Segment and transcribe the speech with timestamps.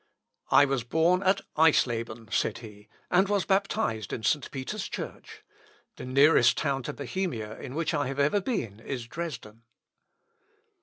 [0.49, 4.49] "I was born at Eisleben," said he, "and was baptised in St.
[4.49, 5.43] Peter's church.
[5.97, 9.61] The nearest town to Bohemia in which I have ever been, is Dresden."